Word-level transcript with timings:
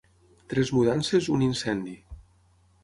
Tres 0.53 0.71
mudances, 0.77 1.31
un 1.37 1.47
incendi. 1.51 1.97